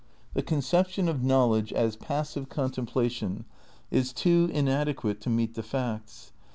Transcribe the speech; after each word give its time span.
"The 0.33 0.41
conception 0.41 1.07
of 1.07 1.23
knowledge 1.23 1.71
as 1.71 1.95
passive 1.95 2.49
contemplation 2.49 3.45
is 3.91 4.11
too 4.11 4.49
inadequate 4.51 5.21
to 5.21 5.29
meet 5.29 5.53
the 5.53 5.61
facts. 5.61 6.33